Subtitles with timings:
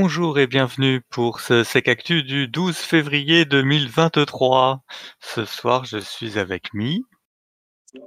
[0.00, 4.84] Bonjour et bienvenue pour ce Sec Actu du 12 février 2023.
[5.18, 7.02] Ce soir, je suis avec Mi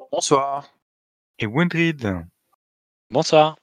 [0.10, 0.70] Bonsoir.
[1.38, 2.24] et Windrid.
[3.10, 3.58] Bonsoir.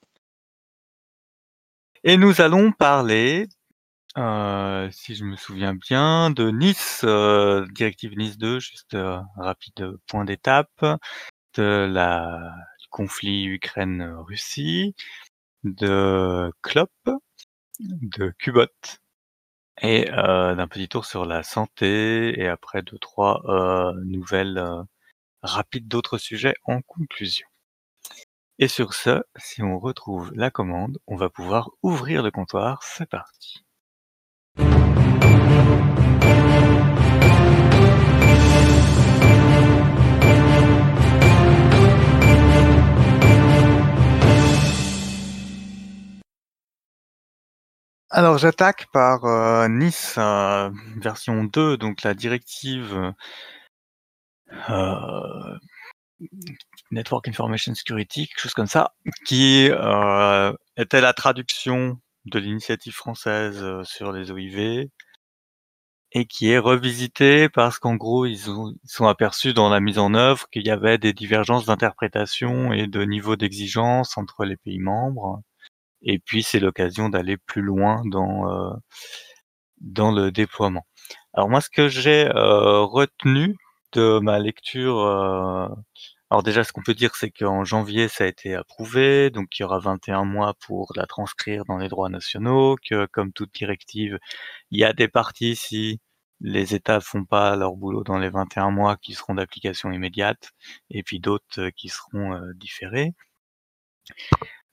[2.05, 3.47] Et nous allons parler,
[4.19, 9.43] euh, si je me souviens bien, de Nice, euh, directive Nice 2, juste euh, un
[9.43, 10.85] rapide point d'étape,
[11.55, 14.95] de la du conflit Ukraine-Russie,
[15.65, 16.91] de Klopp,
[17.81, 18.67] de Cubot
[19.83, 24.83] et euh, d'un petit tour sur la santé et après deux trois euh, nouvelles euh,
[25.43, 27.47] rapides d'autres sujets en conclusion.
[28.59, 32.83] Et sur ce, si on retrouve la commande, on va pouvoir ouvrir le comptoir.
[32.83, 33.65] C'est parti.
[48.11, 53.13] Alors j'attaque par euh, Nice euh, version 2, donc la directive
[54.71, 55.59] euh,
[56.91, 58.95] Network Information Security, quelque chose comme ça,
[59.27, 64.89] qui euh, était la traduction de l'initiative française sur les OIV
[66.13, 69.99] et qui est revisitée parce qu'en gros ils, ont, ils sont aperçus dans la mise
[69.99, 74.79] en œuvre qu'il y avait des divergences d'interprétation et de niveau d'exigence entre les pays
[74.79, 75.43] membres.
[76.03, 78.75] Et puis c'est l'occasion d'aller plus loin dans euh,
[79.81, 80.87] dans le déploiement.
[81.35, 83.57] Alors moi, ce que j'ai euh, retenu
[83.93, 85.69] de ma lecture, euh,
[86.31, 89.63] alors déjà, ce qu'on peut dire, c'est qu'en janvier, ça a été approuvé, donc il
[89.63, 94.19] y aura 21 mois pour la transcrire dans les droits nationaux, que comme toute directive,
[94.71, 96.01] il y a des parties si
[96.41, 100.53] les États font pas leur boulot dans les 21 mois qui seront d'application immédiate,
[100.91, 103.15] et puis d'autres qui seront différés.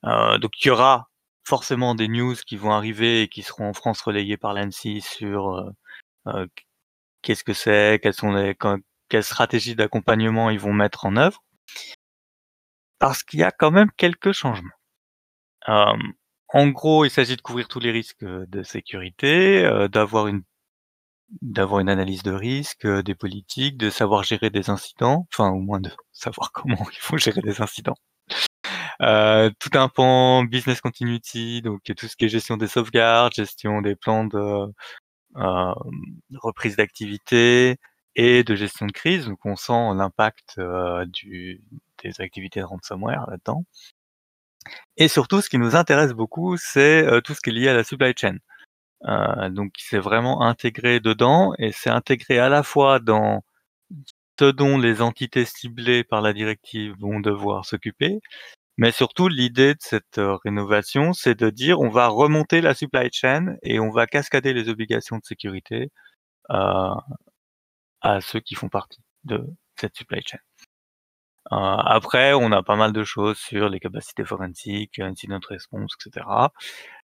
[0.05, 1.09] Euh, donc il y aura
[1.45, 5.55] forcément des news qui vont arriver et qui seront en France relayées par l'ANSI sur
[5.55, 5.69] euh,
[6.27, 6.47] euh,
[7.21, 8.55] qu'est-ce que c'est, quelles sont les
[9.09, 11.43] quelles stratégies d'accompagnement ils vont mettre en œuvre,
[12.99, 14.69] parce qu'il y a quand même quelques changements.
[16.49, 20.43] En gros, il s'agit de couvrir tous les risques de sécurité, euh, d'avoir une
[21.41, 25.79] d'avoir une analyse de risque, des politiques, de savoir gérer des incidents, enfin au moins
[25.79, 27.97] de savoir comment il faut gérer des incidents.
[29.01, 33.81] Euh, tout un pan business continuity, donc tout ce qui est gestion des sauvegardes, gestion
[33.81, 34.71] des plans de
[35.37, 35.73] euh,
[36.35, 37.77] reprise d'activité
[38.15, 39.25] et de gestion de crise.
[39.27, 41.05] Donc on sent l'impact euh,
[42.03, 43.65] des activités de ransomware là-dedans.
[44.97, 47.73] Et surtout, ce qui nous intéresse beaucoup, c'est euh, tout ce qui est lié à
[47.73, 48.37] la supply chain.
[49.05, 53.43] Euh, donc c'est vraiment intégré dedans et c'est intégré à la fois dans
[54.39, 58.19] ce dont les entités ciblées par la directive vont devoir s'occuper,
[58.77, 63.09] mais surtout, l'idée de cette euh, rénovation, c'est de dire on va remonter la supply
[63.11, 65.91] chain et on va cascader les obligations de sécurité
[66.51, 66.93] euh,
[68.01, 69.45] à ceux qui font partie de
[69.79, 70.39] cette supply chain.
[71.51, 76.25] Euh, après, on a pas mal de choses sur les capacités forensiques, incident response, etc.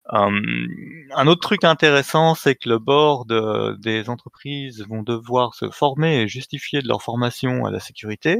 [0.07, 3.33] Un autre truc intéressant, c'est que le board
[3.81, 8.39] des entreprises vont devoir se former et justifier de leur formation à la sécurité,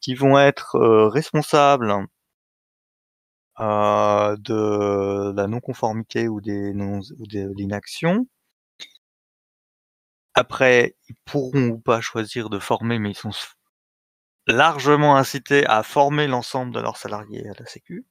[0.00, 2.06] qui vont être responsables
[3.58, 8.26] de la non-conformité ou des de l'inaction.
[10.34, 13.30] Après, ils pourront ou pas choisir de former, mais ils sont
[14.46, 18.04] largement incités à former l'ensemble de leurs salariés à la Sécu.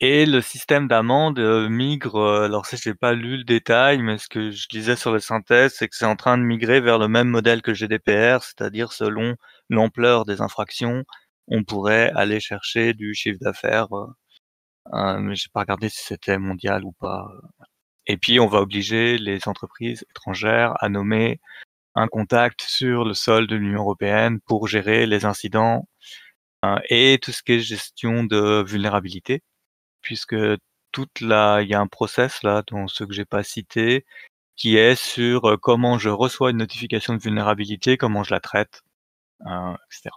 [0.00, 4.18] Et le système d'amende euh, migre, euh, alors ça j'ai pas lu le détail, mais
[4.18, 6.98] ce que je lisais sur la synthèse, c'est que c'est en train de migrer vers
[6.98, 9.36] le même modèle que GDPR, c'est-à-dire selon
[9.70, 11.04] l'ampleur des infractions,
[11.52, 14.06] on pourrait aller chercher du chiffre d'affaires euh,
[14.94, 17.28] Euh, mais j'ai pas regardé si c'était mondial ou pas.
[18.06, 21.40] Et puis on va obliger les entreprises étrangères à nommer
[21.96, 25.88] un contact sur le sol de l'Union européenne pour gérer les incidents
[26.64, 29.42] euh, et tout ce qui est gestion de vulnérabilité,
[30.02, 30.36] puisque
[30.92, 34.04] toute la, il y a un process là dans ce que j'ai pas cité
[34.56, 38.82] qui est sur euh, comment je reçois une notification de vulnérabilité, comment je la traite,
[39.46, 40.10] euh, etc.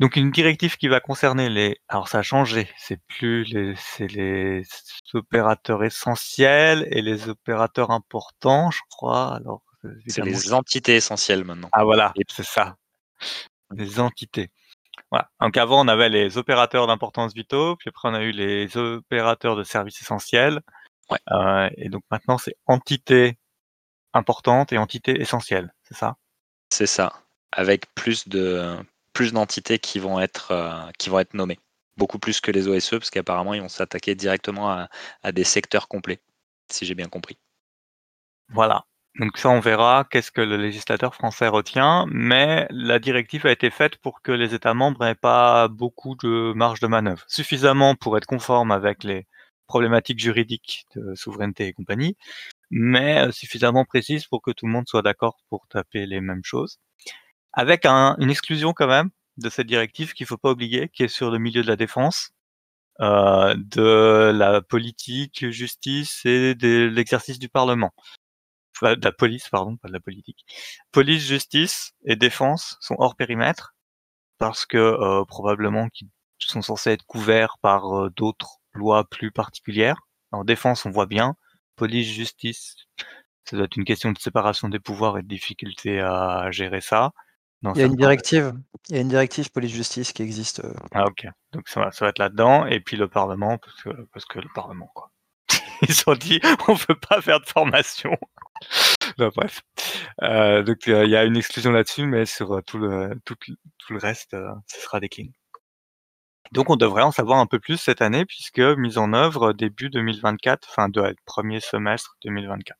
[0.00, 4.06] Donc une directive qui va concerner les alors ça a changé, c'est plus les c'est
[4.06, 4.62] les
[5.12, 9.36] opérateurs essentiels et les opérateurs importants, je crois.
[9.36, 9.62] Alors
[10.06, 11.68] C'est les entités essentielles maintenant.
[11.72, 12.76] ah voilà, c'est ça.
[13.72, 14.48] Les entités.
[15.10, 15.28] Voilà.
[15.42, 19.54] Donc avant on avait les opérateurs d'importance vitaux, puis après on a eu les opérateurs
[19.54, 20.62] de services essentiels.
[21.10, 21.18] Ouais.
[21.30, 23.36] Euh, et donc maintenant c'est entités
[24.14, 26.16] importantes et entités essentielles, c'est ça?
[26.70, 27.12] C'est ça.
[27.52, 28.78] Avec plus de
[29.20, 31.58] plus d'entités qui vont être euh, qui vont être nommées.
[31.98, 34.70] beaucoup plus que les OSE, parce qu'apparemment, ils vont s'attaquer directement
[35.22, 36.20] à, des secteurs complets,
[36.70, 37.36] si j'ai bien compris.
[38.48, 38.86] Voilà.
[39.18, 43.68] Donc ça, on verra qu'est-ce que le législateur français retient, mais la directive a été
[43.68, 48.16] faite pour que les États membres n'aient pas beaucoup de marge de manœuvre, suffisamment pour
[48.16, 49.26] être conforme avec les
[49.66, 52.16] problématiques juridiques de souveraineté et compagnie,
[52.70, 56.44] mais euh, suffisamment précise pour que tout le monde soit d'accord pour taper les mêmes
[56.44, 56.80] choses,
[57.52, 61.08] avec un, une exclusion quand même de cette directive qu'il faut pas oublier, qui est
[61.08, 62.30] sur le milieu de la défense,
[63.00, 67.92] euh, de la politique, justice et de l'exercice du Parlement
[68.82, 70.44] de la police, pardon, pas de la politique.
[70.92, 73.74] Police, justice et défense sont hors périmètre
[74.38, 76.08] parce que euh, probablement qu'ils
[76.38, 80.00] sont censés être couverts par euh, d'autres lois plus particulières.
[80.32, 81.34] En défense, on voit bien.
[81.76, 82.76] Police, justice,
[83.44, 87.12] ça doit être une question de séparation des pouvoirs et de difficulté à gérer ça.
[87.62, 88.52] Il y a une directive,
[88.88, 90.60] il y a une directive police-justice qui existe.
[90.64, 90.72] Euh.
[90.92, 93.90] Ah ok, donc ça va, ça va être là-dedans et puis le Parlement parce que
[94.12, 95.10] parce que le Parlement quoi.
[95.82, 98.16] Ils ont dit on veut pas faire de formation.
[99.28, 99.62] bref.
[100.22, 103.92] Euh, donc il y a une exclusion là-dessus, mais sur euh, tout le, tout, tout
[103.92, 105.32] le reste, euh, ce sera décliné.
[106.52, 109.90] Donc on devrait en savoir un peu plus cette année, puisque mise en œuvre début
[109.90, 112.76] 2024, enfin de premier semestre 2024.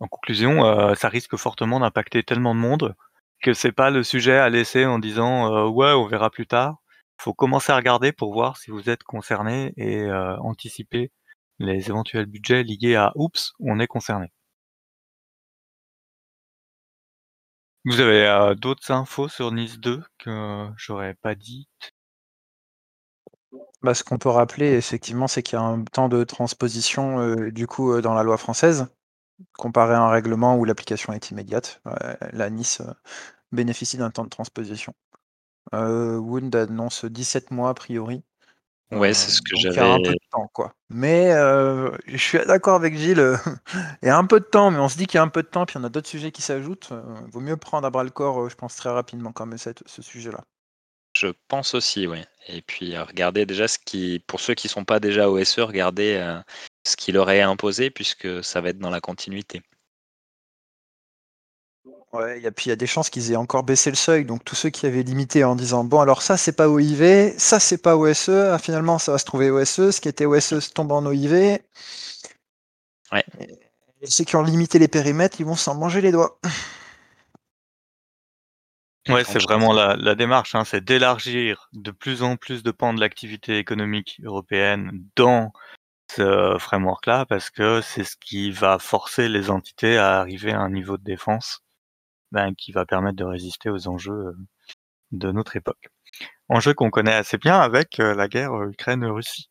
[0.00, 2.94] En conclusion, ça risque fortement d'impacter tellement de monde
[3.42, 6.76] que c'est pas le sujet à laisser en disant ouais on verra plus tard.
[7.20, 10.10] Faut commencer à regarder pour voir si vous êtes concerné et
[10.40, 11.10] anticiper
[11.58, 14.32] les éventuels budgets liés à Oups, on est concerné.
[17.84, 21.92] Vous avez euh, d'autres infos sur Nice 2 que j'aurais pas dites?
[23.82, 27.50] Bah, ce qu'on peut rappeler effectivement, c'est qu'il y a un temps de transposition, euh,
[27.50, 28.88] du coup, euh, dans la loi française,
[29.56, 31.80] comparé à un règlement où l'application est immédiate.
[32.32, 32.82] la Nice,
[33.52, 34.94] bénéficie d'un temps de transposition.
[35.72, 38.22] Wound annonce 17 mois a priori.
[38.90, 40.74] Ouais, c'est ce que il y a un peu de temps, quoi.
[40.88, 41.30] Mais
[42.06, 43.36] je suis d'accord avec Gilles,
[44.02, 45.28] il y a un peu de temps, mais on se dit qu'il y a un
[45.28, 46.90] peu de temps, puis il y en a d'autres sujets qui s'ajoutent.
[47.26, 50.02] Il vaut mieux prendre à bras le corps, je pense très rapidement quand même ce
[50.02, 50.42] sujet-là.
[51.14, 52.24] Je pense aussi, oui.
[52.46, 56.40] Et puis regardez déjà ce qui pour ceux qui sont pas déjà OSE, regardez,
[56.88, 59.62] ce qui leur est imposé puisque ça va être dans la continuité.
[62.12, 64.24] Ouais, et puis il y a des chances qu'ils aient encore baissé le seuil.
[64.24, 67.60] Donc tous ceux qui avaient limité en disant bon alors ça c'est pas OIV, ça
[67.60, 70.92] c'est pas OSE, ah, finalement ça va se trouver OSE, ce qui était OSE tombe
[70.92, 71.60] en OIV.
[73.12, 73.24] Ouais.
[74.00, 76.38] Et ceux qui ont limité les périmètres, ils vont s'en manger les doigts.
[79.08, 82.92] Ouais, c'est vraiment la, la démarche, hein, c'est d'élargir de plus en plus de pans
[82.92, 85.52] de l'activité économique européenne dans
[86.10, 90.70] ce framework-là, parce que c'est ce qui va forcer les entités à arriver à un
[90.70, 91.62] niveau de défense
[92.32, 94.36] ben, qui va permettre de résister aux enjeux euh,
[95.12, 95.88] de notre époque.
[96.48, 99.50] Enjeux qu'on connaît assez bien avec euh, la guerre euh, Ukraine-Russie.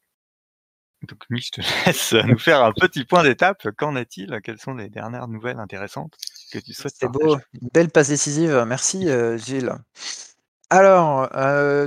[1.07, 3.67] Donc Mi, je te laisse nous faire un petit point d'étape.
[3.77, 4.39] Qu'en est-il?
[4.43, 6.15] Quelles sont les dernières nouvelles intéressantes
[6.51, 8.63] que tu souhaites C'est beau, une belle passe décisive.
[8.67, 9.07] Merci
[9.37, 9.75] Gilles.
[10.69, 11.29] Alors,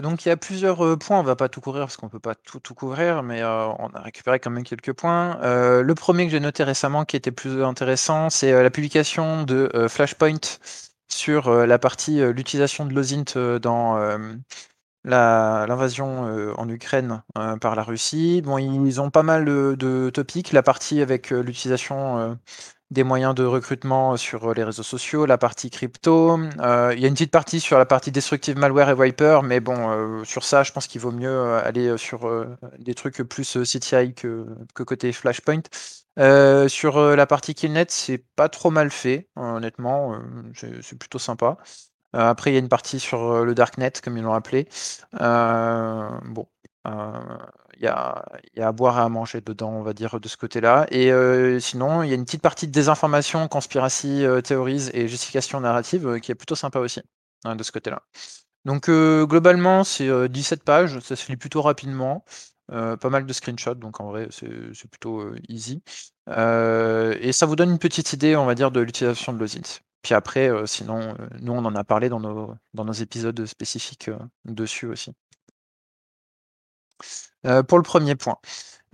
[0.01, 1.21] donc il y a plusieurs points.
[1.21, 4.01] On va pas tout couvrir parce qu'on peut pas tout, tout couvrir, mais on a
[4.01, 5.39] récupéré quand même quelques points.
[5.43, 10.59] le premier que j'ai noté récemment qui était plus intéressant, c'est la publication de Flashpoint
[11.09, 13.99] sur la partie l'utilisation de l'OSINT dans
[15.05, 17.23] l'invasion en Ukraine
[17.61, 18.41] par la Russie.
[18.43, 20.53] Bon, ils ont pas mal de topics.
[20.53, 22.39] La partie avec l'utilisation
[22.91, 26.39] des moyens de recrutement sur les réseaux sociaux, la partie crypto.
[26.59, 29.61] Euh, il y a une petite partie sur la partie destructive malware et Viper, mais
[29.61, 32.29] bon, euh, sur ça, je pense qu'il vaut mieux euh, aller sur
[32.79, 35.63] des trucs plus CTI que, que côté Flashpoint.
[36.69, 40.19] sur la partie Killnet, c'est pas trop mal fait, honnêtement,
[40.55, 41.59] c'est plutôt sympa.
[42.13, 44.69] après, il y a une partie sur le Darknet, comme ils l'ont appelé.
[45.13, 46.47] bon,
[47.81, 48.23] il y a,
[48.59, 50.87] à boire et à manger dedans, on va dire, de ce côté-là.
[50.91, 55.09] Et euh, sinon, il y a une petite partie de désinformation, conspiracy euh, théories et
[55.09, 57.01] justification narrative euh, qui est plutôt sympa aussi,
[57.45, 58.03] hein, de ce côté-là.
[58.67, 62.25] Donc globalement, c'est 17 pages, ça se lit plutôt rapidement.
[62.69, 65.83] pas mal de screenshots, donc en vrai, c'est plutôt easy.
[66.29, 69.81] et ça vous donne une petite idée, on va dire, de l'utilisation de l'OSINT.
[70.03, 74.11] Puis après, sinon, nous, on en a parlé dans nos, dans nos épisodes spécifiques
[74.45, 75.15] dessus aussi.
[77.47, 78.37] Euh, pour le premier point.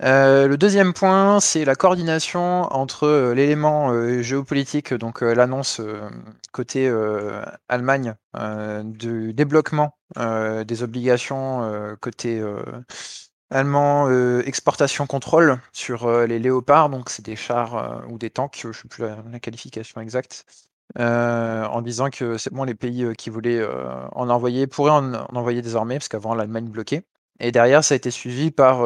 [0.03, 5.81] Euh, le deuxième point, c'est la coordination entre euh, l'élément géopolitique, donc l'annonce
[6.51, 6.89] côté
[7.67, 8.15] Allemagne
[8.85, 12.43] du débloquement des obligations côté
[13.49, 14.09] allemand
[14.41, 18.87] exportation contrôle sur les léopards, donc c'est des chars ou des tanks, je ne sais
[18.87, 20.45] plus la, qualification exacte,
[20.97, 23.65] en disant que c'est bon, les pays qui voulaient
[24.13, 27.03] en envoyer pourraient en, en envoyer désormais, parce qu'avant l'Allemagne bloquait.
[27.39, 28.83] Et derrière, ça a été suivi par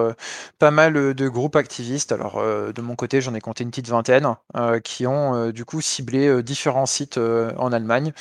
[0.60, 2.12] pas mal de groupes activistes.
[2.12, 4.36] Alors, de mon côté, j'en ai compté une petite vingtaine,
[4.84, 8.14] qui ont du coup ciblé différents sites en Allemagne.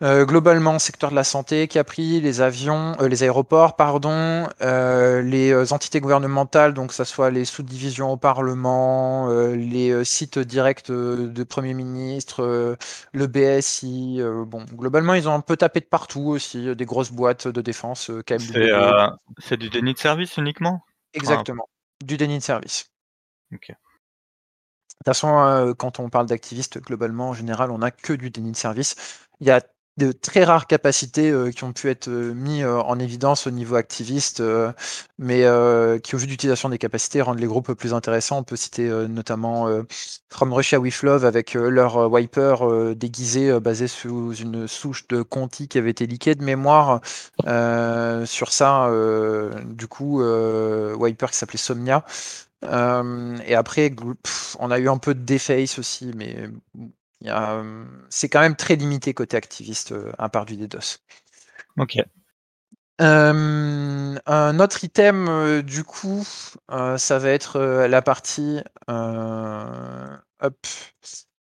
[0.00, 5.72] Euh, globalement, secteur de la santé, Capri, les avions, euh, les aéroports, pardon, euh, les
[5.72, 11.74] entités gouvernementales, donc que ce soit les sous-divisions au Parlement, les sites directs de Premier
[11.74, 12.76] ministre,
[13.12, 14.20] le BSI.
[14.46, 18.12] bon, globalement, ils ont un peu tapé de partout aussi, des grosses boîtes de défense,
[18.24, 19.16] KMW.
[19.38, 20.84] C'est du déni de service uniquement?
[21.12, 21.68] Exactement,
[22.04, 22.86] du déni de service.
[23.52, 23.68] Ok.
[23.70, 23.74] De
[25.04, 28.56] toute façon, quand on parle d'activistes, globalement, en général, on n'a que du déni de
[28.56, 28.94] service.
[29.40, 29.60] Il y a
[29.98, 34.42] de très rares capacités qui ont pu être mis en évidence au niveau activiste,
[35.18, 35.42] mais
[36.02, 38.38] qui, au vu d'utilisation des capacités, rendent les groupes plus intéressants.
[38.38, 39.68] On peut citer notamment
[40.30, 45.78] From Russia with Love avec leur wiper déguisé basé sous une souche de Conti qui
[45.78, 47.00] avait été leakée de mémoire
[48.24, 48.90] sur ça.
[49.66, 52.04] du coup, wiper qui s'appelait Somnia.
[52.62, 53.94] et après,
[54.58, 56.48] on a eu un peu de deface aussi, mais
[58.10, 60.98] c'est quand même très limité côté activiste, à part du DDoS.
[61.78, 61.98] Ok.
[62.98, 66.26] un autre item, du coup,
[66.68, 68.60] ça va être la partie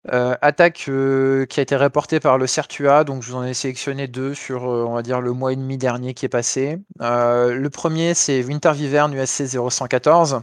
[0.05, 3.03] attaque qui a été reportée par le Certua.
[3.03, 5.77] Donc, je vous en ai sélectionné deux sur, on va dire, le mois et demi
[5.77, 6.79] dernier qui est passé.
[6.99, 10.41] le premier, c'est Winter Vivern USC 0114,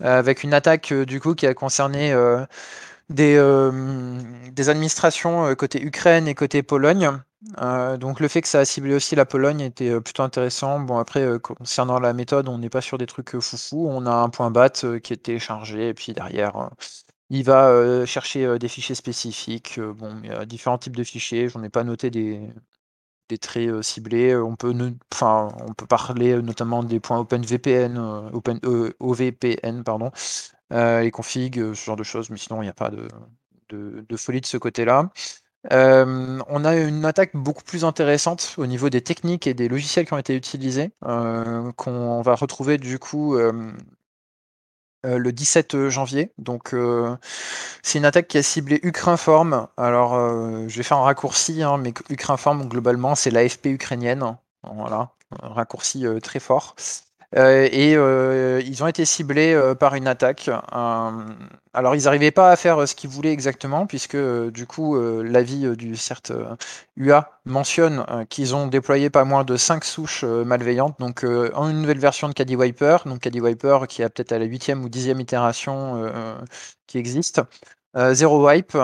[0.00, 2.14] avec une attaque du coup qui a concerné
[3.10, 3.36] des,
[4.52, 7.10] des administrations côté Ukraine et côté Pologne.
[7.98, 10.80] donc le fait que ça a ciblé aussi la Pologne était plutôt intéressant.
[10.80, 13.88] Bon après concernant la méthode, on n'est pas sur des trucs foufou.
[13.88, 16.70] On a un point bat qui est téléchargé et puis derrière
[17.30, 19.78] il va chercher des fichiers spécifiques.
[19.80, 21.48] bon, il y a différents types de fichiers.
[21.48, 22.40] J'en ai pas noté des,
[23.28, 24.36] des traits ciblés.
[24.36, 24.74] On peut,
[25.12, 27.98] enfin, on peut parler notamment des points OpenVPN,
[28.32, 28.60] Open,
[29.00, 30.10] OVPN, pardon,
[30.72, 34.16] euh, les configs, euh, ce genre de choses, mais sinon il n'y a pas de,
[34.16, 35.10] folie de ce côté-là.
[35.72, 40.06] Euh, on a une attaque beaucoup plus intéressante au niveau des techniques et des logiciels
[40.06, 43.36] qui ont été utilisés, qu'on va retrouver du coup
[45.04, 46.32] le 17 janvier.
[46.38, 46.74] Donc
[47.82, 49.68] c'est une attaque qui a ciblé Ukrinform.
[49.76, 50.14] Alors
[50.68, 54.36] je vais faire un raccourci, hein, mais Ukrinform globalement c'est l'AFP ukrainienne.
[54.62, 55.10] Voilà,
[55.42, 56.74] un raccourci très fort.
[57.36, 60.50] Euh, et euh, ils ont été ciblés euh, par une attaque.
[61.72, 65.96] alors ils n'arrivaient pas à faire ce qu'ils voulaient exactement, puisque du coup l'avis du
[65.96, 66.32] CERT
[66.96, 71.98] UA mentionne qu'ils ont déployé pas moins de 5 souches malveillantes, donc en une nouvelle
[72.00, 75.20] version de Caddy Wiper, donc Caddy Wiper qui a peut-être à la 8e ou 10e
[75.20, 76.10] itération
[76.86, 77.40] qui existe.
[78.12, 78.76] Zero Wipe,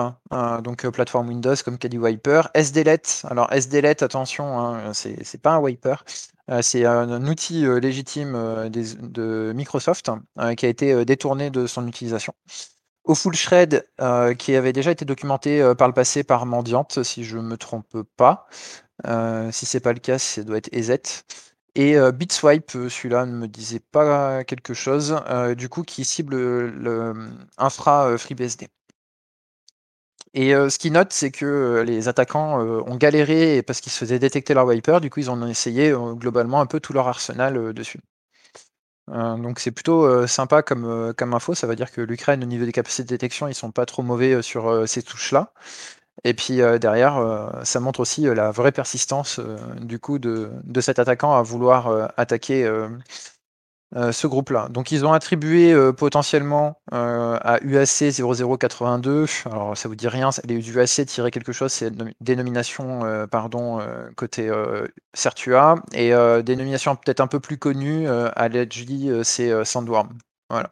[0.63, 6.03] donc plateforme Windows comme Caddy Wiper, SDLET, alors SDLET, attention, hein, c'est pas un wiper,
[6.49, 10.09] euh, c'est un, outil euh, légitime euh, de Microsoft
[10.55, 12.33] qui a été détourné de son utilisation.
[13.03, 13.87] Au full shred,
[14.37, 18.03] qui avait déjà été documenté par le passé par Mendiante, si je ne me trompe
[18.17, 18.47] pas.
[19.51, 21.23] si c'est pas le cas, ça doit être EZ.
[21.75, 25.15] Et Bitswipe, celui-là ne me disait pas quelque chose,
[25.55, 28.67] du coup, qui cible le, infra FreeBSD.
[30.39, 34.53] Et ce qu'ils notent, c'est que les attaquants ont galéré parce qu'ils se faisaient détecter
[34.53, 37.99] leur wiper, du coup ils ont essayé globalement un peu tout leur arsenal dessus.
[39.07, 43.01] donc c'est plutôt sympa comme, info, ça veut dire que l'Ukraine au niveau des capacités
[43.01, 45.53] de détection, ils sont pas trop mauvais sur ces touches-là.
[46.23, 49.39] Et puis derrière, ça montre aussi la vraie persistance
[49.81, 50.51] du coup de,
[50.81, 52.69] cet attaquant à vouloir attaquer
[53.95, 54.67] euh, ce groupe-là.
[54.69, 60.29] Donc ils ont attribué euh, potentiellement euh, à UAC 0082, alors ça vous dit rien,
[60.45, 63.79] les UAC quelque chose, c'est dénomination pardon,
[64.17, 64.51] côté
[65.13, 66.11] Certua, et
[66.43, 70.09] dénomination peut-être un peu plus connue, à l'EDGI, c'est Sandworm.
[70.49, 70.71] Voilà.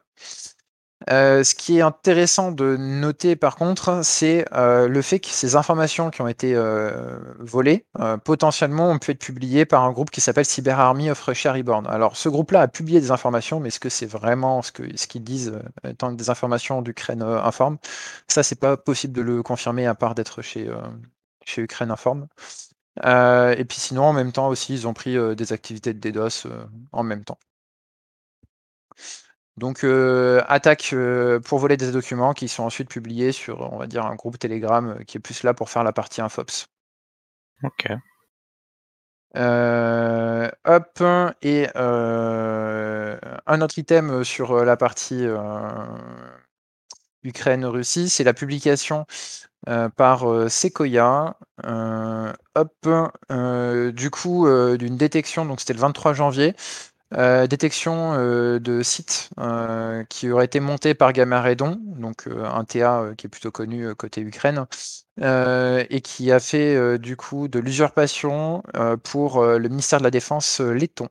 [1.12, 5.56] Euh, ce qui est intéressant de noter par contre, c'est euh, le fait que ces
[5.56, 7.86] informations qui ont été euh, volées,
[8.24, 11.86] potentiellement ont pu être publiées par un groupe qui s'appelle Cyber Army of Russia Reborn.
[11.88, 15.54] Alors ce groupe-là a publié des informations, mais est-ce que c'est vraiment ce qu'ils disent
[15.88, 17.78] étant des informations d'Ukraine Informe
[18.28, 20.70] Ça, c'est pas possible de le confirmer à part d'être chez,
[21.46, 22.28] chez Ukraine Informe.
[23.04, 26.48] et puis sinon, en même temps aussi, ils ont pris des activités de DDoS
[26.92, 27.38] en même temps.
[29.58, 29.86] Donc
[30.48, 30.94] attaque
[31.46, 35.00] pour voler des documents qui sont ensuite publiés sur, on va dire, un groupe Telegram
[35.06, 36.68] qui est plus là pour faire la partie infops.
[37.64, 37.88] Ok.
[39.36, 41.04] hop,
[41.42, 45.26] et un autre item sur la partie
[47.24, 49.06] Ukraine-Russie, c'est la publication
[49.96, 52.88] par Sequoia, hop,
[53.94, 54.48] du coup,
[54.78, 56.56] d'une détection, donc c'était le 23 janvier,
[57.12, 58.16] détection
[58.60, 59.30] de sites
[60.10, 64.66] qui auraient été montés par Gamaredon, donc un TA qui est plutôt connu côté Ukraine,
[65.22, 68.64] et qui a fait du coup de l'usurpation
[69.04, 71.10] pour le ministère de la Défense letton.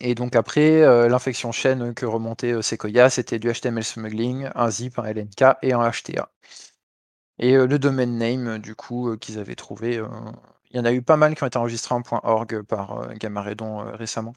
[0.00, 5.04] Et donc après, l'infection chaîne que remontait Sequoia, c'était du HTML smuggling, un zip, un
[5.04, 6.30] LNK et un HTA.
[7.38, 10.02] Et le domain name, du coup, qu'ils avaient trouvé,
[10.74, 13.96] il y en a eu pas mal qui ont été enregistrés en .org par Gamaredon
[13.96, 14.34] récemment.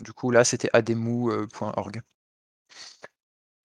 [0.00, 2.00] du coup, là, c'était ademu.org.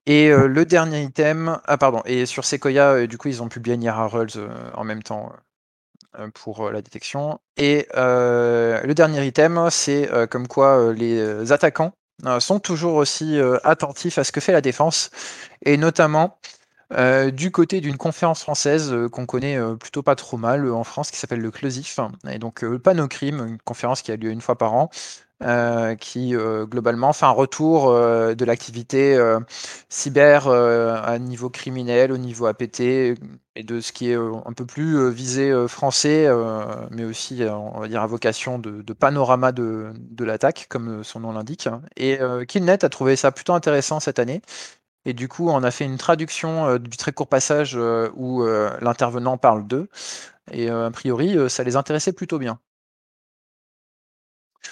[0.05, 4.07] Et le dernier item, ah pardon, et sur Sequoia, du coup, ils ont publié Niara
[4.07, 5.31] Rules en même temps
[6.33, 7.39] pour la détection.
[7.55, 11.93] Et le dernier item, c'est comme quoi les attaquants
[12.39, 15.11] sont toujours aussi attentifs à ce que fait la défense,
[15.63, 16.37] et notamment
[16.91, 21.41] du côté d'une conférence française qu'on connaît plutôt pas trop mal en France, qui s'appelle
[21.41, 21.99] le CLOSIF,
[22.29, 24.89] et donc Panocrime, une conférence qui a lieu une fois par an,
[25.99, 29.19] qui globalement fait un retour de l'activité
[29.89, 35.09] cyber à niveau criminel, au niveau APT, et de ce qui est un peu plus
[35.11, 36.29] visé français,
[36.91, 41.31] mais aussi, on va dire, à vocation de, panorama de, de l'attaque, comme son nom
[41.31, 41.67] l'indique.
[41.97, 44.41] Et Killnet a trouvé ça plutôt intéressant cette année.
[45.05, 47.75] Et du coup, on a fait une traduction du très court passage
[48.15, 48.43] où
[48.81, 49.87] l'intervenant parle d'eux.
[50.51, 52.59] Et a priori, ça les intéressait plutôt bien.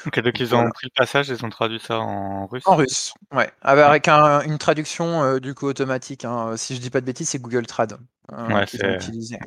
[0.07, 2.75] Ok, donc ils ont pris le passage et ils ont traduit ça en russe En
[2.75, 3.51] russe, ouais.
[3.61, 6.25] Avec une traduction du coup automatique.
[6.25, 6.57] Hein.
[6.57, 7.99] Si je dis pas de bêtises, c'est Google Trad
[8.31, 9.37] ouais, c'est utilisé.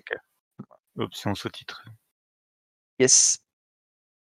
[0.98, 1.84] Option sous-titre.
[2.98, 3.38] Yes.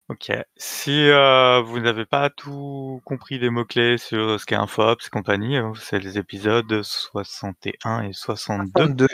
[0.09, 0.31] Ok.
[0.57, 5.57] Si vous n'avez pas tout compris des mots-clés sur ce qu'est un FOPS et compagnie,
[5.81, 9.09] c'est les épisodes 61 et 62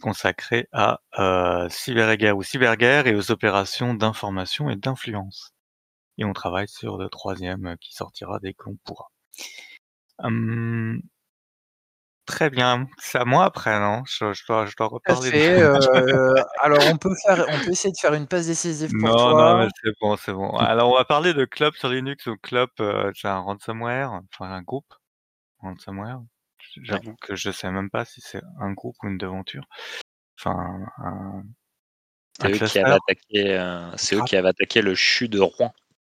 [0.00, 1.00] consacrés à
[1.70, 5.52] cyberguerre ou cyberguerre et aux opérations d'information et d'influence.
[6.18, 9.10] Et on travaille sur le troisième qui sortira dès qu'on pourra.
[10.18, 11.02] Hum,
[12.26, 14.02] très bien, c'est à moi après, non?
[14.06, 15.30] Je je dois je dois reparler
[15.60, 19.36] euh, alors on peut faire on peut essayer de faire une passe décisive pour Non,
[19.36, 20.50] non, mais c'est bon, c'est bon.
[20.56, 24.50] Alors on va parler de Club sur Linux ou Club, euh, c'est un ransomware, enfin
[24.50, 24.92] un groupe
[25.58, 26.20] ransomware.
[26.82, 29.64] j'avoue que je sais même pas si c'est un groupe ou une devanture.
[30.38, 30.56] Enfin
[30.98, 31.42] un
[32.40, 35.72] C'est eux qui avaient attaqué, euh, c'est eux qui avaient attaqué le CHU de Rouen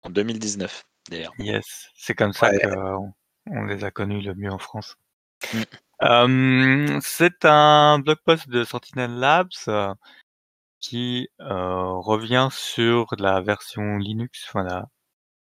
[0.03, 1.33] en 2019 d'ailleurs.
[1.39, 3.13] Yes, c'est comme ça qu'on
[3.47, 4.97] on les a connus le mieux en France.
[5.53, 5.63] Mmh.
[7.01, 9.95] C'est un blog post de Sentinel Labs euh,
[10.81, 14.89] qui euh, revient sur la version Linux, enfin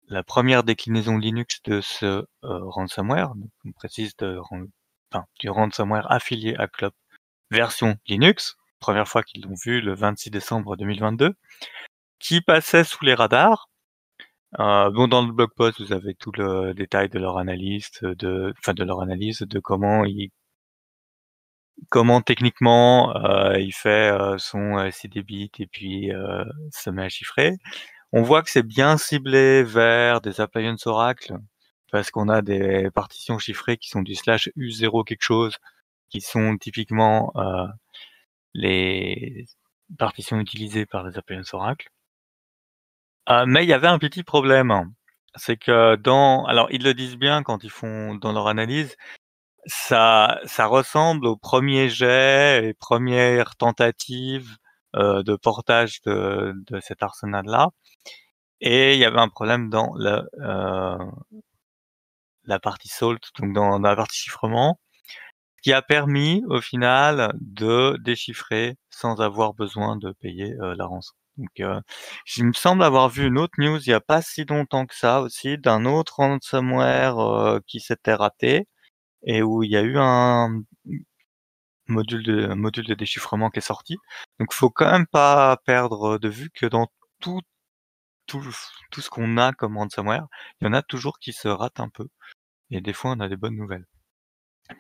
[0.08, 3.34] la, première déclinaison Linux de ce euh, ransomware.
[3.66, 4.14] on précise
[5.40, 6.94] du ransomware affilié à Club
[7.52, 11.34] version Linux, première fois qu'ils l'ont vu le 26 décembre 2022,
[12.20, 13.72] qui passait sous les radars
[14.60, 18.54] euh, bon, dans le blog post, vous avez tout le détail de leur analyse, de,
[18.84, 20.30] leur analyse, de comment il,
[21.90, 26.12] comment techniquement euh, il fait euh, son euh, CDBit et puis
[26.72, 27.58] se met à chiffrer.
[28.14, 31.38] On voit que c'est bien ciblé vers des appliances Oracle
[31.92, 35.58] parce qu'on a des partitions chiffrées qui sont du slash U0 quelque chose,
[36.10, 37.68] qui sont typiquement euh,
[38.54, 39.46] les
[39.98, 41.90] partitions utilisées par les appliances Oracle.
[43.30, 44.94] Euh, mais il y avait un petit problème.
[45.36, 48.98] C'est que dans alors ils le disent bien quand ils font dans leur analyse,
[49.66, 54.58] ça ressemble au premier jet et première tentative,
[54.96, 57.70] euh, de portage de cet arsenal-là
[58.62, 60.98] et il y avait un problème dans le, euh
[62.46, 64.80] la partie salt, donc dans la partie chiffrement,
[65.64, 71.14] qui a permis au final de déchiffrer sans avoir besoin de payer, euh, la rançon.
[72.38, 74.96] Il me semble avoir vu une autre news il y a pas si longtemps que
[74.96, 78.68] ça aussi, d'un autre ransomware euh, qui s'était raté
[79.24, 80.64] et où il y a eu un
[81.88, 83.98] module de module de déchiffrement qui est sorti.
[84.40, 86.88] Donc, faut quand même pas perdre de vue que dans
[87.20, 87.42] tout
[88.28, 88.44] tout,
[88.92, 90.28] tout ce qu'on a comme ransomware,
[90.62, 92.08] il y en a toujours qui se ratent un peu.
[92.72, 93.86] Et des fois, on a des bonnes nouvelles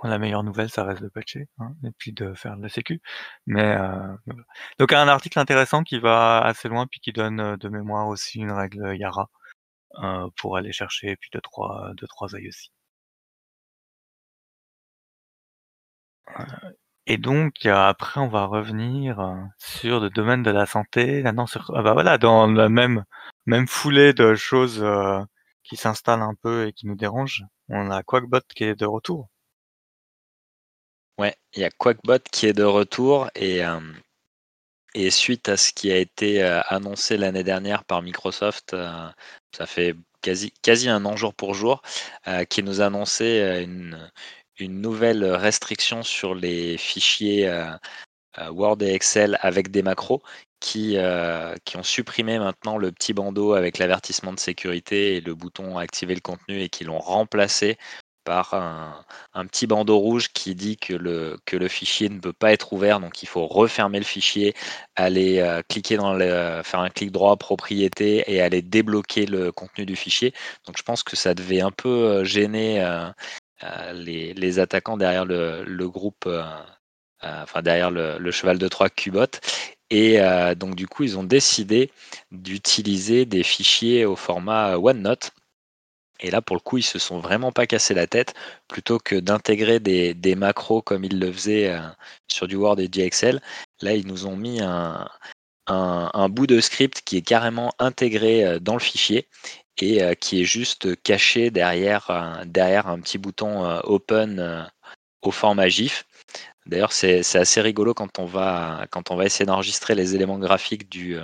[0.04, 3.01] la meilleure nouvelle, ça reste de patcher, hein, et puis de faire de la sécu.
[3.45, 4.15] Mais euh,
[4.80, 8.39] donc un article intéressant qui va assez loin, puis qui donne euh, de mémoire aussi
[8.39, 9.30] une règle Yara
[10.04, 12.71] euh, pour aller chercher, puis de trois, de trois aussi.
[17.08, 21.24] Et donc après, on va revenir sur le domaine de la santé.
[21.24, 23.04] Maintenant, sur, ah bah voilà, dans la même
[23.46, 24.86] même foulée de choses
[25.63, 29.30] qui s'installent un peu et qui nous dérangent, on a Quackbot qui est de retour.
[31.17, 33.80] Ouais, il y a Quackbot qui est de retour et, euh,
[34.96, 39.10] et suite à ce qui a été euh, annoncé l'année dernière par Microsoft, euh,
[39.56, 41.82] ça fait quasi, quasi un an jour pour jour,
[42.50, 44.12] qui nous a annoncé une,
[44.62, 47.52] une nouvelle restriction sur les fichiers
[48.50, 50.21] Word et Excel avec des macros
[50.60, 50.97] qui,
[51.65, 56.15] qui ont supprimé maintenant le petit bandeau avec l'avertissement de sécurité et le bouton activer
[56.15, 57.78] le contenu et qui l'ont remplacé
[58.24, 62.52] par un, petit bandeau rouge qui dit que le, que le fichier ne peut pas
[62.52, 64.54] être ouvert, donc il faut refermer le fichier,
[64.95, 69.86] aller euh, cliquer dans le, faire un clic droit propriété et aller débloquer le contenu
[69.86, 70.34] du fichier.
[70.65, 72.82] Donc je pense que ça devait un peu euh, gêner
[73.63, 76.30] euh, les, attaquants derrière le, groupe,
[77.21, 79.39] enfin derrière le, cheval de Troie Cubot.
[79.89, 80.19] Et
[80.56, 81.91] donc du coup, ils ont décidé
[82.32, 85.32] d'utiliser des fichiers au format OneNote.
[86.21, 88.34] Et là, pour le coup, ils se sont vraiment pas cassé la tête.
[88.67, 91.80] Plutôt que d'intégrer des, macros comme ils le faisaient euh,
[92.28, 93.41] sur du Word et du Excel,
[93.82, 95.08] là, ils nous ont mis un,
[96.30, 99.28] bout de script qui est carrément intégré euh, dans le fichier
[99.78, 104.70] et euh, qui est juste caché derrière, derrière un petit bouton Open
[105.22, 106.06] au format GIF.
[106.66, 110.90] D'ailleurs, c'est assez rigolo quand on va, quand on va essayer d'enregistrer les éléments graphiques
[110.90, 111.18] du,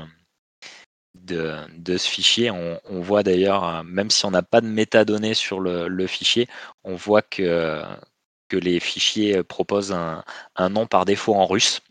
[1.28, 2.52] de, ce fichier.
[2.52, 6.48] On, voit d'ailleurs, euh, même si on n'a pas de métadonnées sur le, fichier,
[6.84, 7.82] on voit que,
[8.50, 10.24] que les fichiers proposent un,
[10.70, 11.82] nom par défaut en russe.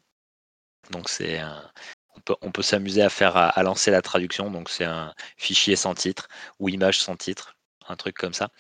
[0.90, 1.95] Donc c'est on
[2.42, 4.50] on peut s'amuser à faire à, lancer la traduction.
[4.50, 7.56] Donc c'est un fichier sans titre ou image sans titre,
[7.88, 8.50] un truc comme ça.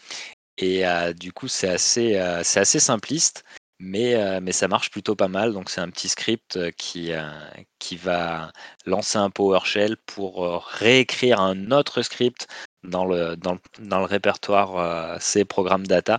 [0.58, 3.44] Et euh, du coup c'est assez, euh, c'est assez simpliste.
[3.78, 5.52] Mais, mais ça marche plutôt pas mal.
[5.52, 7.12] Donc c'est un petit script qui,
[7.78, 8.50] qui va
[8.86, 12.46] lancer un PowerShell pour réécrire un autre script
[12.86, 13.36] dans le,
[14.04, 16.18] répertoire C programme data.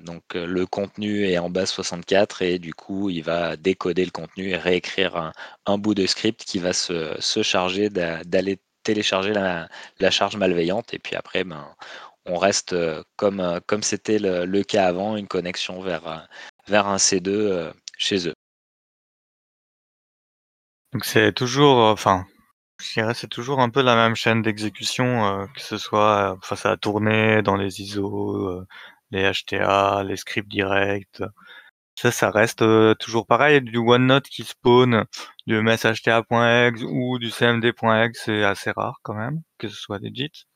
[0.00, 4.50] donc le contenu est en base 64 et du coup il va décoder le contenu
[4.50, 5.32] et réécrire
[5.66, 9.68] un, bout de script qui va se, charger d'aller télécharger la,
[10.10, 11.66] charge malveillante et puis après ben,
[12.26, 12.74] on reste
[13.16, 16.26] comme c'était le, cas avant, une connexion vers,
[16.68, 18.34] vers un C2 euh, chez eux.
[20.92, 22.26] Donc c'est toujours, euh, enfin,
[22.80, 26.66] je dirais c'est toujours un peu la même chaîne d'exécution, euh, que ce soit face
[26.66, 28.64] à la tournée, dans les ISO,
[29.10, 31.22] les HTA, les scripts directs.
[31.96, 32.64] Ça, ça reste
[32.98, 33.62] toujours pareil.
[33.62, 35.04] Du OneNote qui spawn,
[35.46, 40.46] du mshta.exe ou du cmd.exe, c'est assez rare quand même, que ce soit legit.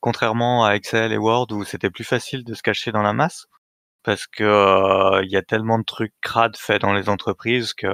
[0.00, 3.46] Contrairement à Excel et Word où c'était plus facile de se cacher dans la masse
[4.02, 7.88] parce que il y a tellement de trucs crades faits dans les entreprises que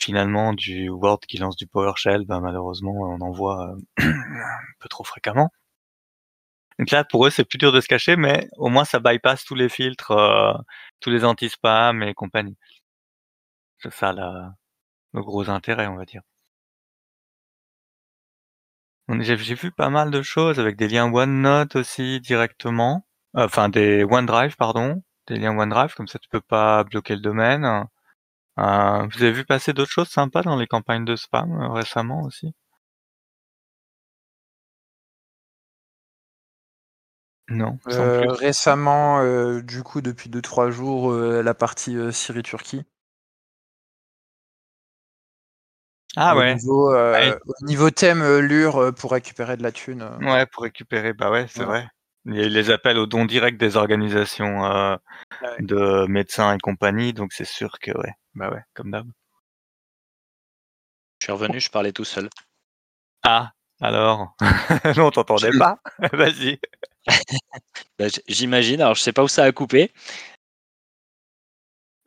[0.00, 4.08] finalement du Word qui lance du PowerShell, ben, malheureusement on en voit un
[4.80, 5.50] peu trop fréquemment.
[6.78, 9.44] Donc là pour eux c'est plus dur de se cacher, mais au moins ça bypass
[9.44, 10.12] tous les filtres,
[11.00, 12.56] tous les anti-spam et compagnie.
[13.78, 16.22] C'est ça le gros intérêt on va dire.
[19.18, 24.56] J'ai vu pas mal de choses avec des liens OneNote aussi directement, enfin des OneDrive
[24.56, 27.86] pardon, des liens OneDrive, comme ça tu peux pas bloquer le domaine.
[28.58, 32.22] Euh, vous avez vu passer d'autres choses sympas dans les campagnes de spam euh, récemment
[32.22, 32.52] aussi?
[37.48, 37.78] Non.
[37.88, 39.24] Euh, récemment,
[39.60, 42.84] du coup, depuis 2-3 jours, la partie Syrie-Turquie.
[46.16, 46.56] Ah ouais.
[46.60, 50.08] Au niveau, thème Lure pour récupérer de la thune.
[50.20, 51.86] Ouais, pour récupérer, bah ouais, c'est vrai.
[52.26, 54.96] Il y a les appels au don direct des organisations euh,
[55.58, 59.08] de médecins et compagnie, donc c'est sûr que ouais, bah ouais, comme d'hab.
[61.20, 62.28] Je suis revenu, je parlais tout seul.
[63.22, 64.34] Ah, alors?
[64.96, 65.78] Non, on t'entendait pas?
[66.12, 66.58] Vas-y.
[67.98, 69.92] Bah, j'imagine, alors je sais pas où ça a coupé.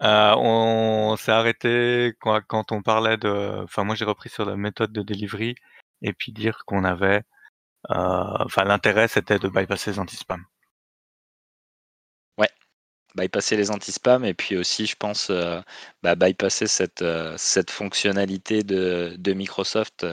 [0.02, 3.64] Euh, on s'est arrêté quand, quand, on parlait de.
[3.64, 5.56] Enfin, moi j'ai repris sur la méthode de delivery
[6.02, 7.24] et puis dire qu'on avait
[7.90, 10.44] enfin, l'intérêt, c'était de bypasser les anti-spam.
[12.38, 12.50] Ouais,
[13.16, 15.62] bypasser les anti-spam et puis aussi, je pense, euh,
[16.02, 20.06] bah, bypasser cette, euh, cette fonctionnalité de, de Microsoft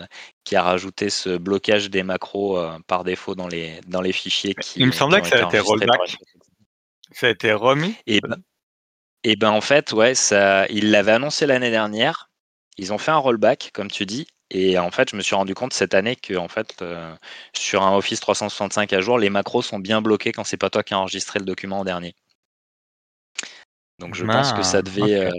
[0.45, 4.81] qui a rajouté ce blocage des macros par défaut dans les, dans les fichiers qui.
[4.81, 6.17] Il me semblait que ça a été rollback.
[7.13, 7.97] Ça a été remis.
[8.07, 8.37] Et ben,
[9.23, 12.31] et ben en fait, ouais, ça, ils l'avaient annoncé l'année dernière.
[12.79, 15.55] Ils ont fait un rollback, comme tu dis, et en fait, je me suis rendu
[15.55, 17.15] compte cette année que en fait, euh,
[17.53, 20.83] sur un Office 365 à jour, les macros sont bien bloqués quand c'est pas toi
[20.83, 22.15] qui as enregistré le document en dernier.
[23.99, 25.31] Donc je pense que ça devait, euh,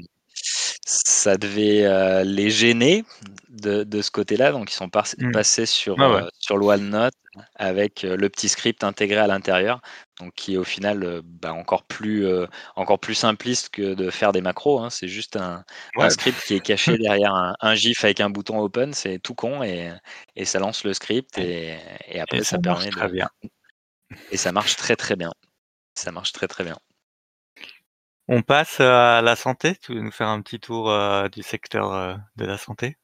[0.86, 3.06] ça devait euh, les gêner
[3.50, 4.52] de, de ce côté-là.
[4.52, 5.32] Donc, ils sont par- Mm.
[5.32, 6.24] passés sur, ouais.
[6.24, 7.14] euh, sur le OneNote
[7.56, 9.82] avec euh, le petit script intégré à l'intérieur.
[10.20, 12.28] Donc, qui est au final bah, encore, plus,
[12.76, 14.80] encore plus simpliste que de faire des macros.
[14.80, 14.90] hein.
[14.90, 15.64] C'est juste un,
[16.10, 18.94] script qui est caché derrière un, un GIF avec un bouton open.
[18.94, 19.92] C'est tout con et,
[20.36, 23.14] et ça lance le script et, et après Et ça, permet très de.
[23.14, 23.30] bien.
[24.32, 25.32] Et ça marche très très bien.
[25.96, 26.78] Ça marche très très bien.
[28.34, 29.76] On passe à la santé.
[29.76, 32.96] Tu veux nous faire un petit tour euh, du secteur euh, de la santé?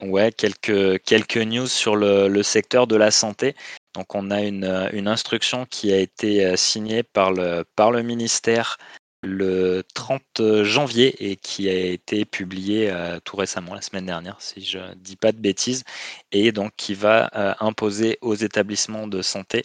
[0.00, 3.56] Ouais, quelques, quelques news sur le, secteur de la santé.
[3.92, 8.78] Donc, on a une, euh, instruction qui a été euh, signée par le, ministère
[9.22, 14.64] le 30 janvier et qui a été publiée euh, tout récemment, la semaine dernière, si
[14.64, 15.84] je ne dis pas de bêtises,
[16.32, 19.64] et donc qui va euh, imposer aux établissements de santé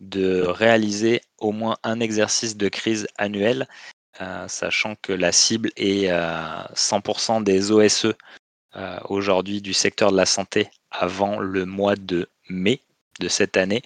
[0.00, 3.95] de réaliser au moins un exercice de crise annuel, euh,
[4.48, 8.14] sachant que la cible est euh, 100% des OSE
[8.76, 12.80] euh, aujourd'hui du secteur de la santé avant le mois de mai
[13.20, 13.82] de cette année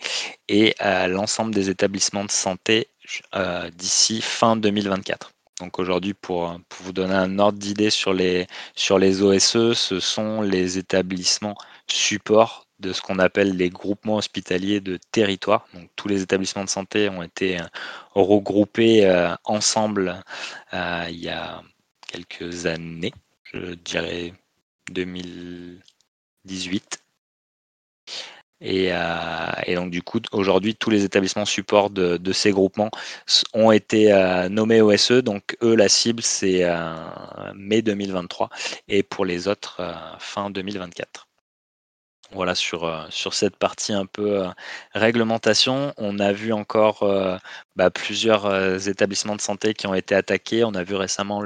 [0.49, 2.88] et à l'ensemble des établissements de santé
[3.35, 5.33] euh, d'ici fin 2024.
[5.61, 10.01] Donc aujourd'hui, pour, pour, vous donner un ordre d'idée sur les, sur les OSE, ce
[10.01, 15.66] sont les établissements support de ce qu'on appelle les groupements hospitaliers de territoire.
[15.75, 17.64] Donc tous les établissements de santé ont été euh,
[18.14, 20.23] regroupés euh, ensemble
[20.75, 21.62] euh, il y a
[22.09, 23.12] quelques années,
[23.45, 24.33] je dirais
[24.90, 26.99] 2018.
[28.62, 28.90] Et,
[29.66, 32.90] et, donc du coup, aujourd'hui, tous les établissements support de, ces groupements
[33.55, 34.12] ont été
[34.51, 35.23] nommés OSE.
[35.23, 36.69] Donc eux, la cible, c'est
[37.55, 38.51] mai 2023
[38.88, 39.81] et pour les autres,
[40.19, 41.30] fin 2024.
[42.33, 44.49] Voilà sur, euh, sur cette partie un peu euh,
[44.95, 45.93] réglementation.
[45.97, 47.37] On a vu encore euh,
[47.75, 50.62] bah, plusieurs établissements de santé qui ont été attaqués.
[50.62, 51.43] On a vu récemment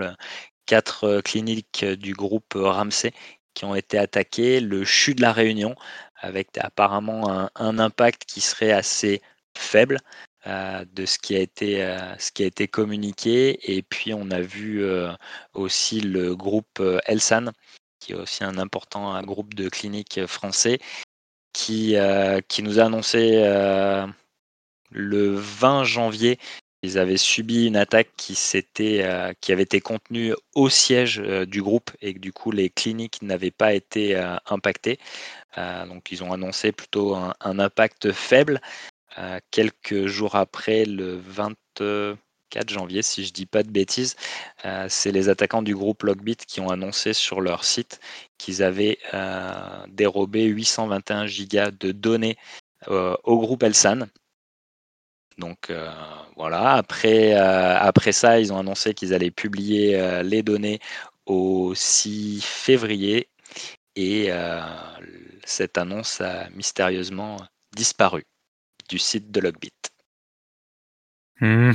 [0.67, 3.13] quatre cliniques du groupe Ramsey
[3.55, 5.75] qui ont été attaquées, le CHU de la Réunion,
[6.17, 9.23] avec apparemment un, impact qui serait assez
[9.57, 9.99] faible
[10.47, 13.77] de ce qui, a été, communiqué.
[13.77, 14.85] Et puis on a vu
[15.55, 17.53] aussi le groupe Elsan,
[18.05, 20.79] qui est aussi un important groupe de cliniques français,
[21.53, 21.97] qui,
[22.49, 23.41] qui nous a annoncé
[24.91, 26.39] le 20 janvier
[26.85, 28.39] ils avaient subi une attaque qui,
[28.81, 32.69] euh, qui avait été contenue au siège euh, du groupe et que du coup les
[32.69, 34.99] cliniques n'avaient pas été euh, impactées.
[35.57, 38.61] donc ils ont annoncé plutôt un, un impact faible.
[39.51, 41.17] quelques jours après, le
[42.55, 44.17] 24 janvier, si je dis pas de bêtises,
[44.89, 48.01] c'est les attaquants du groupe Logbit qui ont annoncé sur leur site
[48.39, 48.99] qu'ils avaient
[49.89, 52.37] dérobé 821 gigas de données
[52.89, 54.07] au groupe Elsan.
[55.39, 55.91] Donc euh,
[56.37, 60.79] voilà, après, euh, après ça, ils ont annoncé qu'ils allaient publier euh, les données
[61.27, 63.29] au 6 février
[63.97, 64.61] et euh,
[65.45, 67.37] cette annonce a mystérieusement
[67.75, 68.25] disparu
[68.89, 69.73] du site de Logbit.
[71.41, 71.73] Mmh.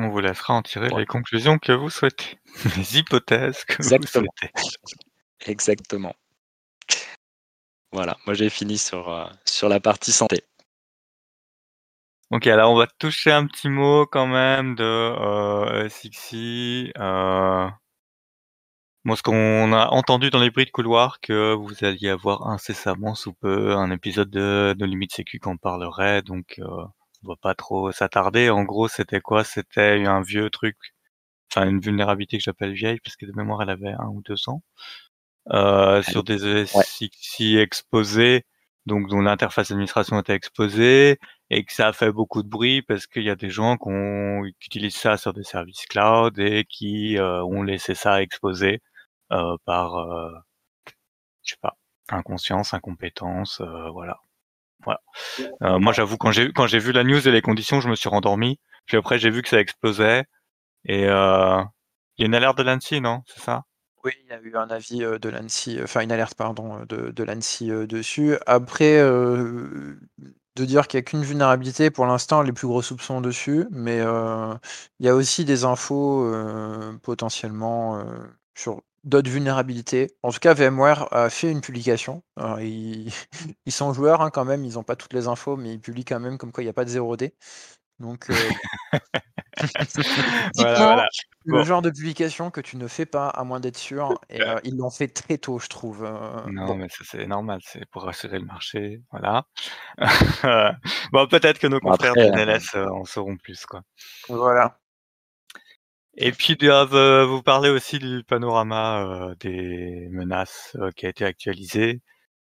[0.00, 1.00] On vous laissera en tirer ouais.
[1.00, 2.38] les conclusions que vous souhaitez,
[2.76, 4.26] les hypothèses que Exactement.
[4.40, 5.50] vous souhaitez.
[5.50, 6.14] Exactement.
[7.90, 10.44] Voilà, moi j'ai fini sur, sur la partie santé.
[12.30, 16.92] Ok, alors on va toucher un petit mot quand même de euh, Sixi.
[16.98, 17.68] Euh...
[19.04, 23.14] Moi, ce qu'on a entendu dans les bruits de couloir, que vous alliez avoir incessamment
[23.16, 26.84] sous peu un épisode de, de Limite Sécu qu'on parlerait, donc euh,
[27.24, 28.50] on va pas trop s'attarder.
[28.50, 29.44] En gros, c'était quoi?
[29.44, 30.76] C'était un vieux truc,
[31.52, 34.48] enfin une vulnérabilité que j'appelle vieille, parce que de mémoire elle avait un ou deux
[34.48, 34.62] ans,
[35.50, 38.44] euh, sur des Sixi exposés,
[38.86, 41.18] donc dont l'interface d'administration était exposée,
[41.50, 43.88] et que ça a fait beaucoup de bruit parce qu'il y a des gens qui,
[43.88, 48.82] ont, qui, utilisent ça sur des services cloud et qui euh, ont laissé ça exposer
[49.32, 50.30] euh, par, euh,
[51.42, 51.76] je sais pas,
[52.08, 54.20] inconscience, incompétence, euh, voilà.
[55.62, 57.94] Euh, moi, j'avoue, quand j'ai quand j'ai vu la news et les conditions, je me
[57.94, 58.58] suis rendormi.
[58.86, 60.24] Puis après, j'ai vu que ça explosait.
[60.84, 61.62] Et euh,
[62.16, 63.22] il y a une alerte de l'ANSI, non?
[63.26, 63.62] C'est ça?
[64.04, 67.24] Oui, il y a eu un avis de l'ANSI, enfin une alerte, pardon, de, de
[67.24, 68.36] l'ANSI dessus.
[68.46, 69.98] Après, euh,
[70.56, 74.00] de dire qu'il n'y a qu'une vulnérabilité, pour l'instant, les plus gros soupçons dessus, mais
[74.00, 74.54] euh,
[75.00, 78.02] il y a aussi des infos euh, potentiellement
[78.54, 80.08] sur d'autres vulnérabilités.
[80.22, 82.22] En tout cas, VMware a fait une publication.
[82.36, 83.12] Alors, ils...
[83.66, 86.04] ils, sont joueurs hein, quand même, ils n'ont pas toutes les infos, mais ils publient
[86.04, 87.32] quand même comme quoi il n'y a pas de 0D.
[87.98, 88.34] Donc, euh...
[90.54, 91.08] voilà, voilà.
[91.46, 91.64] le bon.
[91.64, 94.20] genre de publication que tu ne fais pas à moins d'être sûr.
[94.30, 96.04] Et euh, ils l'ont fait très tôt, je trouve.
[96.04, 96.76] Euh, non, bon.
[96.76, 99.46] mais c'est normal, c'est pour rassurer le marché, voilà.
[101.12, 103.82] bon, peut-être que nos confrères de NLS en sauront plus, quoi.
[104.28, 104.78] Voilà.
[106.20, 111.06] Et puis ils doivent euh, vous parler aussi du panorama euh, des menaces euh, qui
[111.06, 112.00] a été actualisé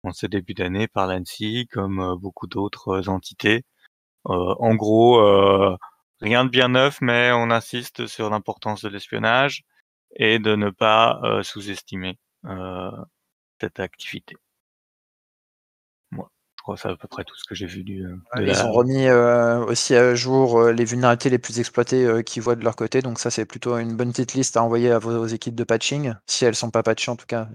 [0.04, 3.66] en ce début d'année par l'ANSI, comme beaucoup d'autres entités.
[4.26, 5.20] En gros,
[6.22, 9.64] rien de bien neuf, mais on insiste sur l'importance de l'espionnage
[10.16, 12.18] et de ne pas sous-estimer
[13.60, 14.36] cette activité.
[16.60, 18.06] Je crois que c'est à peu près tout ce que j'ai vu du.
[18.06, 21.58] euh, de Ils la- ont remis euh, aussi à jour euh, les vulnérabilités les plus
[21.62, 23.02] exploitées euh, qu'ils voient de leur côté.
[23.02, 25.64] Donc ça, c'est plutôt une bonne petite liste à envoyer à vos, aux équipes de
[25.64, 26.16] patching.
[26.28, 27.48] Si elles sont pas patchées, en tout cas,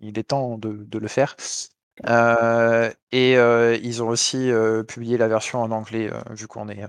[0.00, 1.34] il- est temps de, de le faire.
[3.10, 4.48] Et ils ont aussi
[4.86, 6.86] publié la version en anglais, vu qu'on est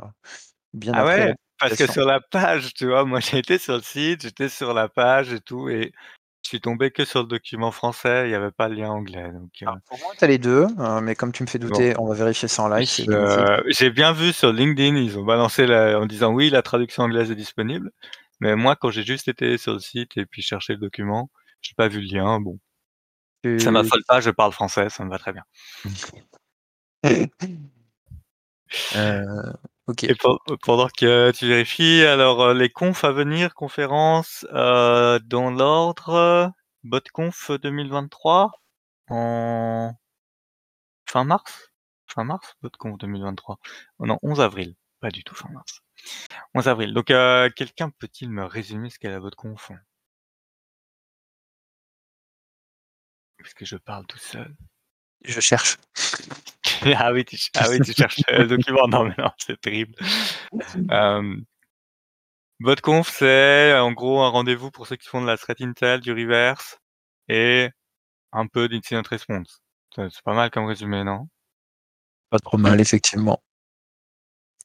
[0.74, 4.22] bien Ah ouais, parce que sur la page, tu vois, moi été sur le site,
[4.22, 5.92] j'étais sur la page et tout, et
[6.44, 9.32] je suis tombé que sur le document français, il n'y avait pas le lien anglais.
[9.32, 11.60] Donc, euh, Alors, pour moi, tu as les deux, euh, mais comme tu me fais
[11.60, 12.88] douter, on va vérifier ça en live.
[13.10, 17.04] euh, j'ai bien vu sur LinkedIn, ils ont balancé la- en disant oui, la traduction
[17.04, 17.92] anglaise est disponible.
[18.40, 21.30] Mais moi, quand j'ai juste été sur le site et puis cherché le document,
[21.62, 22.40] j'ai pas vu le lien.
[22.42, 22.60] Bon,
[23.44, 25.44] Tu- ça m'affole pas, je parle français, ça me va très bien.
[29.90, 30.04] Euh, ok.
[30.04, 35.52] Et pe- pendant que tu vérifies, alors euh, les confs à venir, conférences euh, dans
[35.52, 36.52] l'ordre,
[36.84, 38.52] BotConf 2023
[39.10, 39.94] en
[41.10, 41.72] fin mars?
[42.08, 42.56] Fin mars?
[42.62, 43.58] BotConf 2023
[44.00, 45.80] Oh Non, 11 avril, pas du tout fin mars.
[46.56, 46.94] 11 avril.
[46.94, 49.72] Donc euh, quelqu'un peut-il me résumer ce qu'est la BotConf
[53.38, 54.56] Parce que je parle tout seul.
[55.26, 55.78] Je cherche.
[56.98, 58.88] ah, oui, tu, ah oui, tu cherches le document.
[58.88, 59.94] Non, mais non, c'est terrible.
[60.92, 61.36] Euh,
[62.60, 66.12] BotConf, c'est en gros un rendez-vous pour ceux qui font de la threat intel, du
[66.12, 66.80] reverse
[67.28, 67.70] et
[68.32, 69.62] un peu d'incident response.
[69.96, 71.28] C'est pas mal comme résumé, non?
[72.30, 73.44] Pas trop mal, effectivement.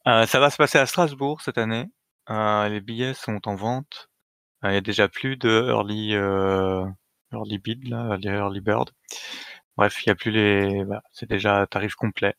[0.07, 1.87] Euh, Ça va se passer à Strasbourg cette année.
[2.31, 4.09] Euh, les billets sont en vente.
[4.64, 8.90] Euh, Il y a déjà plus de early, early bid, là, les early bird.
[9.78, 10.84] Bref, il y a plus les.
[10.84, 12.34] voilà, c'est déjà tarif complet.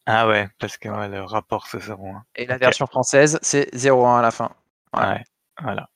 [0.07, 2.25] Ah ouais, parce que ouais, le rapport c'est 01.
[2.37, 4.51] Et la version française, c'est 01 à la fin.
[4.95, 5.23] Ouais,
[5.63, 5.89] voilà.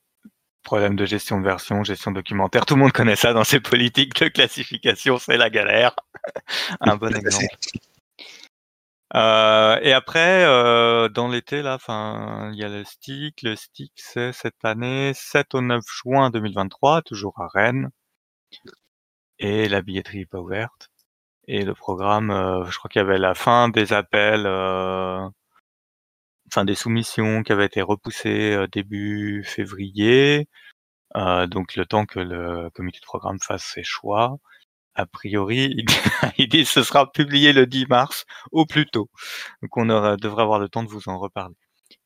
[0.62, 4.20] Problème de gestion de version, gestion documentaire, tout le monde connaît ça dans ses politiques
[4.20, 5.96] de classification, c'est la galère.
[6.80, 7.56] Un bon exemple.
[9.14, 13.42] Euh, et après, euh, dans l'été, là, enfin, il y a le stick.
[13.42, 17.90] Le stick, c'est cette année, 7 au 9 juin 2023, toujours à Rennes.
[19.40, 20.90] Et la billetterie n'est pas ouverte.
[21.48, 25.28] Et le programme, euh, je crois qu'il y avait la fin des appels, euh,
[26.52, 30.48] enfin des soumissions qui avaient été repoussées euh, début février.
[31.16, 34.38] Euh, donc le temps que le comité de programme fasse ses choix.
[34.94, 35.86] A priori, il,
[36.38, 39.10] il dit que ce sera publié le 10 mars au plus tôt.
[39.62, 41.56] Donc on aura, devrait avoir le temps de vous en reparler.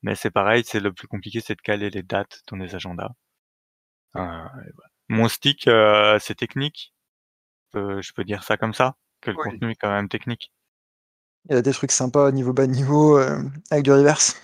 [0.03, 3.11] Mais c'est pareil, c'est le plus compliqué, c'est de caler les dates dans les agendas.
[4.15, 4.89] Euh, voilà.
[5.09, 6.93] Mon stick, euh, c'est technique.
[7.75, 9.51] Euh, je peux dire ça comme ça, que le Oui.
[9.51, 10.51] contenu est quand même technique.
[11.49, 14.35] Il y a des trucs sympas niveau bas de niveau euh, avec du reverse.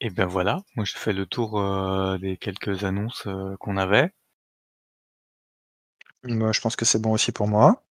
[0.00, 4.10] Et ben voilà, moi je fais le tour euh, des quelques annonces euh, qu'on avait.
[6.24, 7.82] Moi, je pense que c'est bon aussi pour moi.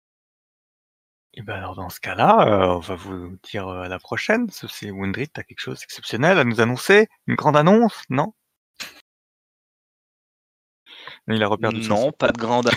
[1.34, 4.50] Et ben alors dans ce cas-là, euh, on va vous dire à la prochaine.
[4.50, 7.08] Sauf si Windrit, t'as quelque chose d'exceptionnel à nous annoncer?
[7.28, 8.04] Une grande annonce?
[8.10, 8.34] Non?
[11.28, 11.50] Il a
[11.90, 12.70] Non, pas de grande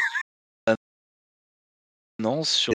[2.19, 2.73] annonce sur.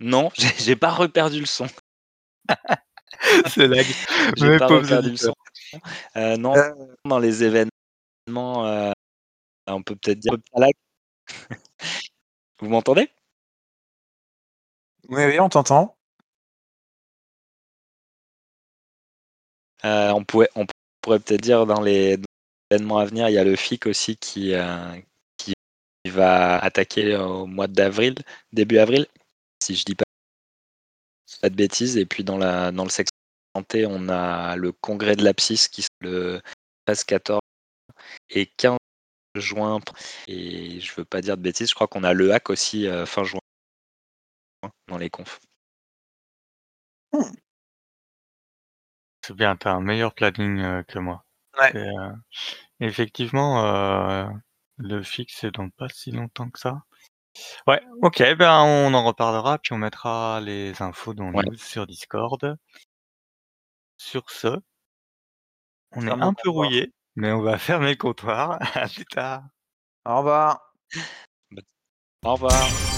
[0.00, 1.66] Non, j'ai pas reperdu le son.
[3.48, 3.84] C'est lag.
[4.36, 5.34] J'ai pas reperdu le son.
[6.16, 6.72] Euh, non, Euh.
[7.04, 8.92] dans les événements, euh,
[9.66, 10.34] on peut peut-être dire.
[12.60, 13.10] Vous m'entendez?
[15.08, 15.96] Oui, oui, on t'entend.
[19.84, 20.66] On, pourrait, on
[21.02, 22.24] pourrait peut-être dire dans les, dans
[22.70, 24.54] les événements à venir, il y a le FIC aussi qui,
[26.08, 28.14] qui va attaquer au mois d'avril,
[28.52, 29.06] début avril,
[29.62, 30.04] si je dis pas,
[31.42, 31.96] pas de bêtises.
[31.96, 33.18] Et puis dans, la, dans le secteur
[33.54, 36.40] santé, on a le congrès de l'APSIS qui sera le
[36.86, 37.40] 13, 14
[38.30, 38.78] et 15
[39.34, 39.80] juin.
[40.28, 43.04] Et je veux pas dire de bêtises, je crois qu'on a le hack aussi euh,
[43.04, 43.40] fin juin
[44.88, 45.40] dans les confs.
[49.26, 51.22] C'est bien, t'as un meilleur planning euh, que moi.
[51.58, 51.76] Ouais.
[51.76, 52.12] Euh,
[52.80, 54.28] Effectivement, euh,
[54.78, 56.82] le fixe c'est dans pas si longtemps que ça.
[57.66, 61.44] Ouais, OK, ben, on en reparlera, puis on mettra les infos dans Ouais.
[61.56, 62.58] sur Discord.
[63.96, 64.60] Sur ce
[65.92, 68.58] on est un peu rouillé, mais on va fermer le comptoir.
[68.76, 69.44] À plus tard.
[70.04, 70.72] Au revoir.
[72.24, 72.97] Au revoir.